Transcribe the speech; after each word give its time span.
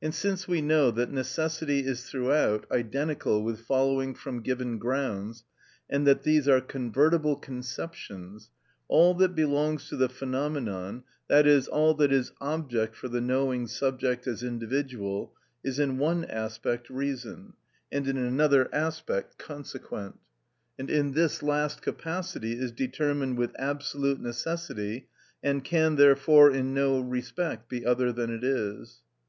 And 0.00 0.14
since 0.14 0.46
we 0.46 0.62
know 0.62 0.92
that 0.92 1.10
necessity 1.10 1.80
is 1.80 2.04
throughout 2.08 2.66
identical 2.70 3.42
with 3.42 3.58
following 3.66 4.14
from 4.14 4.40
given 4.40 4.78
grounds, 4.78 5.42
and 5.90 6.06
that 6.06 6.22
these 6.22 6.46
are 6.46 6.60
convertible 6.60 7.34
conceptions, 7.34 8.50
all 8.86 9.12
that 9.14 9.34
belongs 9.34 9.88
to 9.88 9.96
the 9.96 10.08
phenomenon, 10.08 11.02
i.e., 11.28 11.62
all 11.72 11.94
that 11.94 12.12
is 12.12 12.30
object 12.40 12.94
for 12.94 13.08
the 13.08 13.20
knowing 13.20 13.66
subject 13.66 14.28
as 14.28 14.44
individual, 14.44 15.34
is 15.64 15.80
in 15.80 15.98
one 15.98 16.24
aspect 16.26 16.88
reason, 16.88 17.54
and 17.90 18.06
in 18.06 18.16
another 18.18 18.72
aspect 18.72 19.36
consequent; 19.36 20.16
and 20.78 20.88
in 20.90 21.10
this 21.10 21.42
last 21.42 21.82
capacity 21.82 22.52
is 22.52 22.70
determined 22.70 23.36
with 23.36 23.50
absolute 23.58 24.20
necessity, 24.20 25.08
and 25.42 25.64
can, 25.64 25.96
therefore, 25.96 26.52
in 26.52 26.72
no 26.72 27.00
respect 27.00 27.68
be 27.68 27.84
other 27.84 28.12
than 28.12 28.32
it 28.32 28.44
is. 28.44 29.00